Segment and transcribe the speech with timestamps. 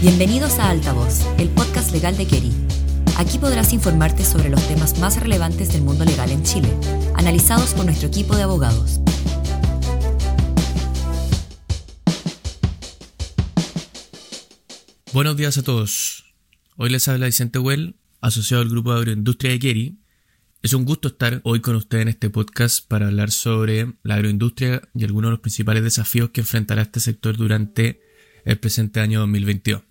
[0.00, 2.52] Bienvenidos a Altavoz, el podcast legal de Keri.
[3.16, 6.68] Aquí podrás informarte sobre los temas más relevantes del mundo legal en Chile,
[7.16, 9.00] analizados por nuestro equipo de abogados.
[15.12, 16.32] Buenos días a todos.
[16.76, 19.98] Hoy les habla Vicente Well, asociado al grupo de agroindustria de Keri.
[20.62, 24.80] Es un gusto estar hoy con ustedes en este podcast para hablar sobre la agroindustria
[24.94, 28.00] y algunos de los principales desafíos que enfrentará este sector durante
[28.44, 29.87] el presente año 2022.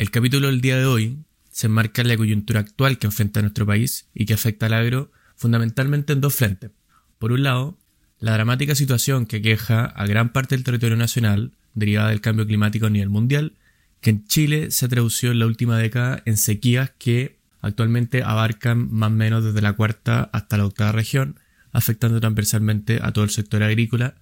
[0.00, 1.18] El capítulo del día de hoy
[1.50, 5.12] se enmarca en la coyuntura actual que enfrenta nuestro país y que afecta al agro
[5.36, 6.70] fundamentalmente en dos frentes.
[7.18, 7.76] Por un lado,
[8.18, 12.86] la dramática situación que queja a gran parte del territorio nacional derivada del cambio climático
[12.86, 13.58] a nivel mundial,
[14.00, 18.90] que en Chile se ha traducido en la última década en sequías que actualmente abarcan
[18.90, 21.38] más o menos desde la cuarta hasta la octava región,
[21.72, 24.14] afectando transversalmente a todo el sector agrícola.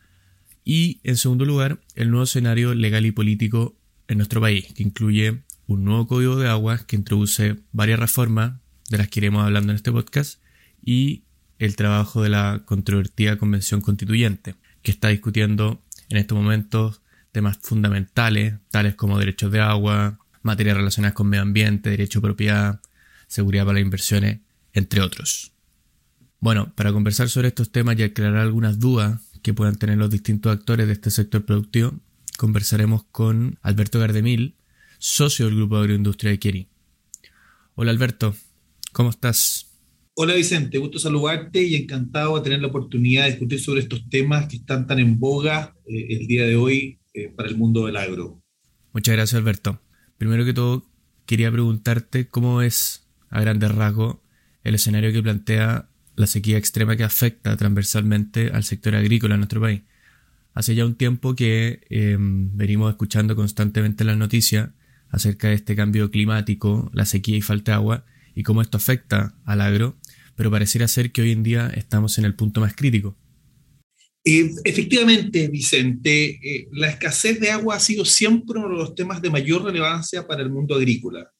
[0.64, 3.76] Y, en segundo lugar, el nuevo escenario legal y político
[4.08, 8.54] en nuestro país, que incluye un nuevo código de aguas que introduce varias reformas
[8.88, 10.40] de las que iremos hablando en este podcast
[10.82, 11.24] y
[11.58, 18.54] el trabajo de la controvertida Convención Constituyente, que está discutiendo en estos momentos temas fundamentales,
[18.70, 22.80] tales como derechos de agua, materias relacionadas con medio ambiente, derecho a propiedad,
[23.26, 24.40] seguridad para las inversiones,
[24.72, 25.52] entre otros.
[26.40, 30.50] Bueno, para conversar sobre estos temas y aclarar algunas dudas que puedan tener los distintos
[30.50, 31.92] actores de este sector productivo,
[32.38, 34.54] conversaremos con Alberto Gardemil,
[34.98, 36.68] socio del Grupo Agroindustria de Keri.
[37.74, 38.34] Hola Alberto,
[38.92, 39.66] ¿cómo estás?
[40.14, 44.48] Hola Vicente, gusto saludarte y encantado de tener la oportunidad de discutir sobre estos temas
[44.48, 47.96] que están tan en boga eh, el día de hoy eh, para el mundo del
[47.96, 48.42] agro.
[48.92, 49.80] Muchas gracias Alberto.
[50.18, 50.90] Primero que todo,
[51.24, 54.16] quería preguntarte cómo es, a grandes rasgos,
[54.64, 59.60] el escenario que plantea la sequía extrema que afecta transversalmente al sector agrícola en nuestro
[59.60, 59.82] país.
[60.54, 64.70] Hace ya un tiempo que em, venimos escuchando constantemente las noticias
[65.10, 69.34] acerca de este cambio climático, la sequía y falta de agua y cómo esto afecta
[69.44, 69.96] al agro,
[70.36, 73.16] pero pareciera ser que hoy en día estamos en el punto más crítico.
[74.24, 79.30] Efectivamente, Vicente, eh, la escasez de agua ha sido siempre uno de los temas de
[79.30, 81.30] mayor relevancia para el mundo agrícola.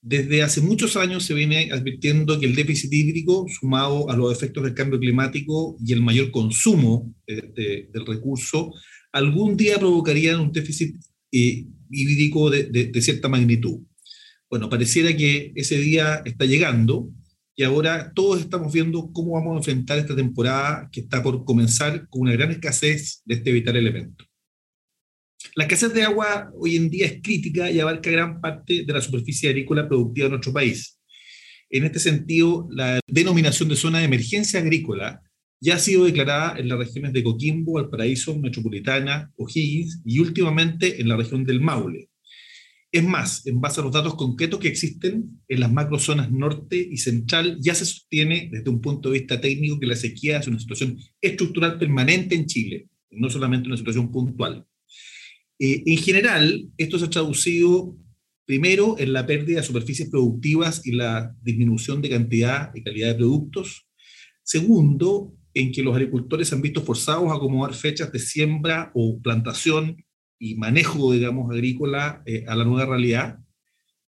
[0.00, 4.62] Desde hace muchos años se viene advirtiendo que el déficit hídrico, sumado a los efectos
[4.62, 8.72] del cambio climático y el mayor consumo eh, del recurso,
[9.12, 10.94] algún día provocarían un déficit
[11.30, 13.80] hídrico de, cierta magnitud.
[14.50, 17.10] Bueno, pareciera que ese día está llegando
[17.54, 22.08] y ahora todos estamos viendo cómo vamos a enfrentar esta temporada que está por comenzar
[22.08, 24.24] con una gran escasez de este vital elemento.
[25.54, 29.00] La escasez de agua hoy en día es crítica y abarca gran parte de la
[29.00, 30.98] superficie agrícola productiva de nuestro país.
[31.70, 35.20] En este sentido, la denominación de zona de emergencia agrícola
[35.60, 41.08] ya ha sido declarada en las regiones de Coquimbo, Valparaíso, Metropolitana, O'Higgins y últimamente en
[41.08, 42.10] la región del Maule.
[42.90, 46.96] Es más, en base a los datos concretos que existen en las macrozonas norte y
[46.96, 50.58] central, ya se sostiene desde un punto de vista técnico que la sequía es una
[50.58, 54.64] situación estructural permanente en Chile, no solamente una situación puntual.
[55.58, 57.94] Eh, en general, esto se ha traducido
[58.46, 63.16] primero en la pérdida de superficies productivas y la disminución de cantidad y calidad de
[63.16, 63.86] productos.
[64.42, 69.20] Segundo, en que los agricultores se han visto forzados a acomodar fechas de siembra o
[69.20, 69.96] plantación
[70.38, 73.40] y manejo, digamos, agrícola eh, a la nueva realidad.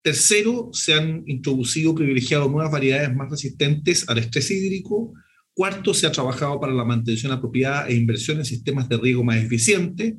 [0.01, 5.13] Tercero, se han introducido, privilegiado nuevas variedades más resistentes al estrés hídrico.
[5.53, 9.37] Cuarto, se ha trabajado para la mantención apropiada e inversión en sistemas de riego más
[9.37, 10.15] eficientes.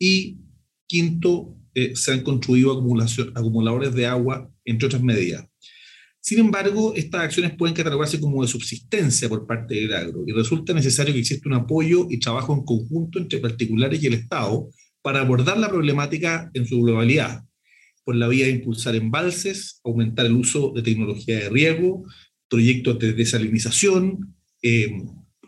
[0.00, 0.38] Y
[0.88, 5.46] quinto, eh, se han construido acumuladores de agua, entre otras medidas.
[6.26, 10.74] Sin embargo, estas acciones pueden catalogarse como de subsistencia por parte del agro y resulta
[10.74, 14.68] necesario que exista un apoyo y trabajo en conjunto entre particulares y el Estado
[15.02, 17.44] para abordar la problemática en su globalidad,
[18.02, 22.04] por la vía de impulsar embalses, aumentar el uso de tecnología de riego,
[22.48, 24.90] proyectos de desalinización, eh,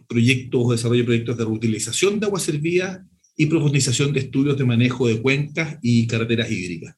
[0.07, 3.05] proyectos de desarrollo de proyectos de reutilización de agua servida
[3.37, 6.95] y profundización de estudios de manejo de cuencas y carreteras hídricas.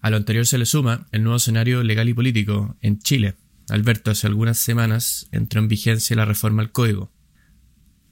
[0.00, 3.34] A lo anterior se le suma el nuevo escenario legal y político en Chile.
[3.68, 7.12] Alberto, hace algunas semanas entró en vigencia la reforma al código.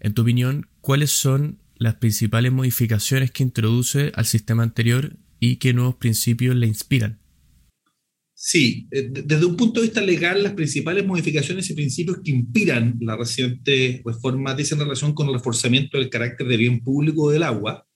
[0.01, 5.73] En tu opinión, ¿cuáles son las principales modificaciones que introduce al sistema anterior y qué
[5.73, 7.21] nuevos principios le inspiran?
[8.35, 12.97] Sí, eh, desde un punto de vista legal, las principales modificaciones y principios que inspiran
[13.01, 17.88] la reciente reforma dicen relación con el reforzamiento del carácter de bien público del agua,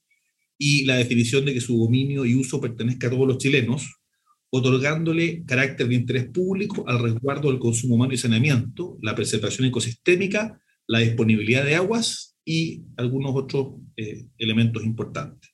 [0.59, 3.97] y la definición de que su dominio y uso pertenezca a todos los chilenos,
[4.51, 10.61] otorgándole carácter de interés público al resguardo del consumo humano y saneamiento, la preservación ecosistémica,
[10.87, 15.51] la disponibilidad de aguas y algunos otros eh, elementos importantes.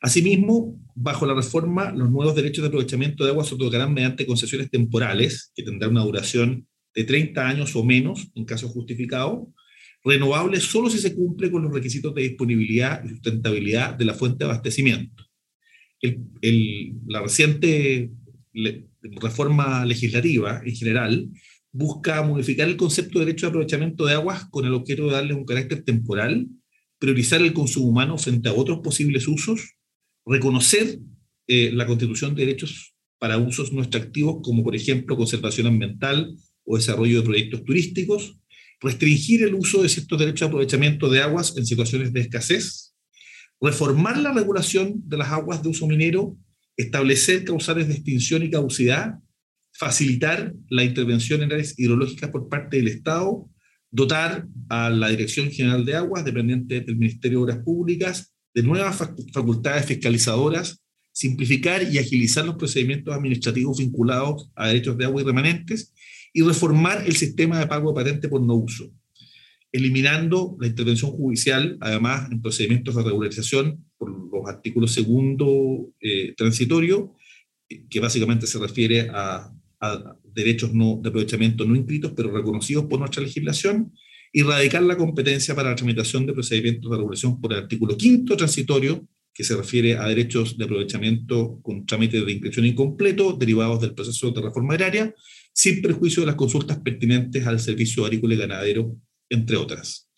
[0.00, 4.70] Asimismo, bajo la reforma, los nuevos derechos de aprovechamiento de agua se otorgarán mediante concesiones
[4.70, 9.52] temporales, que tendrán una duración de 30 años o menos, en caso justificado,
[10.04, 14.44] renovables solo si se cumple con los requisitos de disponibilidad y sustentabilidad de la fuente
[14.44, 15.24] de abastecimiento.
[17.06, 18.10] la reciente
[19.02, 21.28] reforma legislativa en general
[21.72, 25.34] busca modificar el concepto de derecho de aprovechamiento de aguas con el objeto de darle
[25.34, 26.48] un carácter temporal,
[26.98, 29.76] priorizar el consumo humano frente a otros posibles usos,
[30.26, 30.98] reconocer
[31.46, 36.76] eh, la constitución de derechos para usos no extractivos, como por ejemplo conservación ambiental o
[36.76, 38.38] desarrollo de proyectos turísticos,
[38.80, 42.94] restringir el uso de ciertos derechos de aprovechamiento de aguas en situaciones de escasez,
[43.60, 46.36] reformar la regulación de las aguas de uso minero,
[46.76, 49.18] establecer causales de extinción y caducidad,
[49.72, 53.48] facilitar la intervención en áreas hidrológicas por parte del Estado,
[53.90, 58.96] dotar a la Dirección General de Aguas, dependiente del Ministerio de Obras Públicas, de nuevas
[59.32, 60.82] facultades fiscalizadoras,
[61.12, 65.92] simplificar y agilizar los procedimientos administrativos vinculados a derechos de agua y remanentes,
[66.32, 68.92] y reformar el sistema de pago de patente por no uso,
[69.72, 77.14] eliminando la intervención judicial, además en procedimientos de regularización por los artículos segundo eh, transitorio,
[77.88, 79.52] que básicamente se refiere a,
[80.34, 83.92] derechos no, de aprovechamiento no inscritos, pero reconocidos por nuestra legislación,
[84.32, 88.36] y radicar la competencia para la tramitación de procedimientos de regulación por el artículo quinto
[88.36, 93.94] transitorio, que se refiere a derechos de aprovechamiento con trámite de inscripción incompleto derivados del
[93.94, 95.14] proceso de reforma agraria,
[95.52, 98.96] sin perjuicio de las consultas pertinentes al servicio agrícola y ganadero,
[99.28, 100.10] entre otras.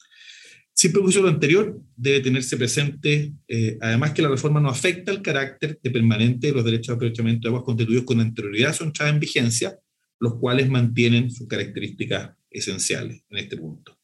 [0.74, 5.12] Sin perjuicio de lo anterior, debe tenerse presente, eh, además, que la reforma no afecta
[5.12, 8.74] el carácter de permanente de los derechos de aprovechamiento de aguas constituidos con anterioridad a
[8.74, 9.78] su entrada en vigencia,
[10.18, 13.98] los cuales mantienen sus características esenciales en este punto.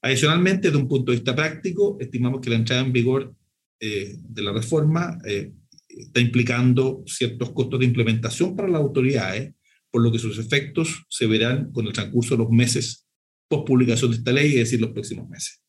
[0.00, 3.34] Adicionalmente, desde un punto de vista práctico, estimamos que la entrada en vigor
[3.80, 5.52] eh, de la reforma eh,
[5.88, 9.54] está implicando ciertos costos de implementación para las autoridades,
[9.90, 13.06] por lo que sus efectos se verán con el transcurso de los meses
[13.48, 15.62] post publicación de esta ley, es decir, los próximos meses.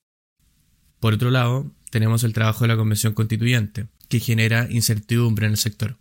[1.00, 5.58] Por otro lado, tenemos el trabajo de la Convención Constituyente, que genera incertidumbre en el
[5.58, 5.98] sector.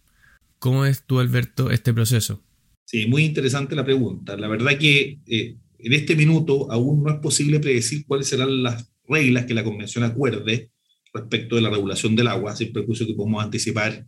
[0.58, 2.42] ¿Cómo ves tú, Alberto, este proceso?
[2.84, 4.36] Sí, muy interesante la pregunta.
[4.36, 8.90] La verdad que eh, en este minuto aún no es posible predecir cuáles serán las
[9.08, 10.70] reglas que la Convención acuerde
[11.16, 14.06] respecto de la regulación del agua, sin perjuicio que podemos anticipar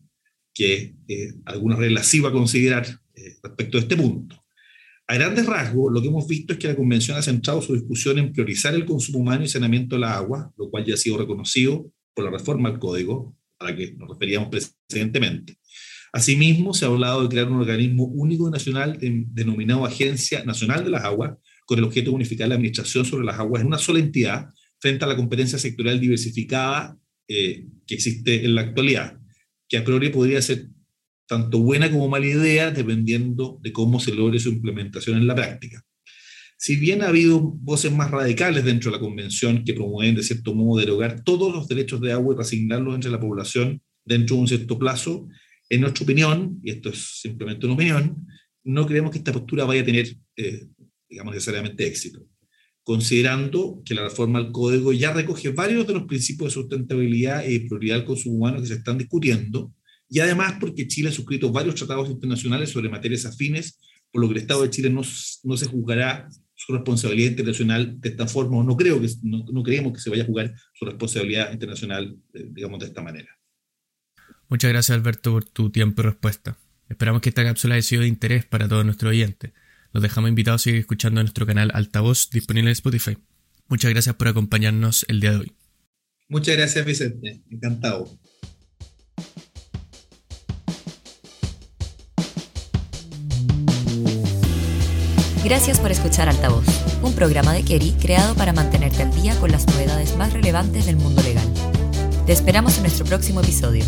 [0.55, 4.37] que eh, algunas reglas sí a considerar eh, respecto a este punto.
[5.07, 8.19] A grandes rasgos, lo que hemos visto es que la Convención ha centrado su discusión
[8.19, 11.17] en priorizar el consumo humano y saneamiento de la agua, lo cual ya ha sido
[11.17, 15.59] reconocido por la reforma al Código, a la que nos referíamos precedentemente.
[16.13, 21.05] Asimismo, se ha hablado de crear un organismo único nacional denominado Agencia Nacional de las
[21.05, 24.51] Aguas, con el objeto de unificar la administración sobre las aguas en una sola entidad
[24.81, 26.97] frente a la competencia sectorial diversificada
[27.27, 29.19] eh, que existe en la actualidad,
[29.69, 30.69] que a priori podría ser
[31.27, 35.85] tanto buena como mala idea, dependiendo de cómo se logre su implementación en la práctica.
[36.57, 40.55] Si bien ha habido voces más radicales dentro de la Convención que promueven, de cierto
[40.55, 44.49] modo, derogar todos los derechos de agua y asignarlos entre la población dentro de un
[44.49, 45.29] cierto plazo,
[45.69, 48.27] en nuestra opinión, y esto es simplemente una opinión,
[48.65, 50.67] no creemos que esta postura vaya a tener, eh,
[51.09, 52.27] digamos, necesariamente éxito,
[52.89, 57.59] considerando que la reforma al código ya recoge varios de los principios de sustentabilidad y
[57.69, 59.75] prioridad del consumo humano que se están discutiendo,
[60.09, 63.79] y además porque Chile ha suscrito varios tratados internacionales sobre materias afines,
[64.11, 65.03] por lo que el Estado de Chile no,
[65.45, 69.63] no se juzgará su responsabilidad internacional de esta forma, o no, creo que, no, no
[69.63, 73.29] creemos que se vaya a jugar su responsabilidad internacional, eh, digamos, de esta manera.
[74.49, 76.57] Muchas gracias, Alberto, por tu tiempo y respuesta.
[76.89, 79.53] Esperamos que esta cápsula haya sido de interés para todos nuestros oyentes.
[79.93, 83.17] Los dejamos invitados a seguir escuchando nuestro canal Altavoz disponible en Spotify.
[83.69, 85.53] Muchas gracias por acompañarnos el día de hoy.
[86.29, 87.43] Muchas gracias, Vicente.
[87.51, 88.19] Encantado.
[95.45, 96.67] Gracias por escuchar Altavoz,
[97.03, 100.97] un programa de Kerry creado para mantenerte al día con las novedades más relevantes del
[100.97, 101.47] mundo legal.
[102.27, 103.85] Te esperamos en nuestro próximo episodio.